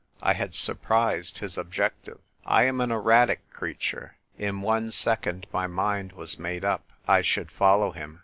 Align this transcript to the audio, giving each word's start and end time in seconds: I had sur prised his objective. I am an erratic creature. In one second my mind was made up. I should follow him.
I 0.23 0.33
had 0.33 0.55
sur 0.55 0.73
prised 0.73 1.37
his 1.37 1.59
objective. 1.59 2.17
I 2.43 2.63
am 2.63 2.81
an 2.81 2.89
erratic 2.89 3.47
creature. 3.51 4.17
In 4.35 4.61
one 4.63 4.89
second 4.89 5.45
my 5.53 5.67
mind 5.67 6.13
was 6.13 6.39
made 6.39 6.65
up. 6.65 6.89
I 7.07 7.21
should 7.21 7.51
follow 7.51 7.91
him. 7.91 8.19